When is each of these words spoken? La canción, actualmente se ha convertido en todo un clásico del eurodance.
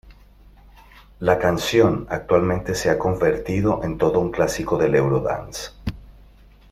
La 1.19 1.37
canción, 1.37 2.07
actualmente 2.09 2.73
se 2.73 2.89
ha 2.89 2.97
convertido 2.97 3.81
en 3.83 3.99
todo 3.99 4.19
un 4.19 4.31
clásico 4.31 4.75
del 4.75 4.95
eurodance. 4.95 5.73